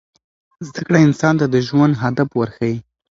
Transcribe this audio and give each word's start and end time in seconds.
زده 0.67 0.81
کړه 0.87 0.97
انسان 1.07 1.33
ته 1.39 1.45
د 1.53 1.55
ژوند 1.67 1.93
هدف 2.03 2.29
ورښيي. 2.35 2.75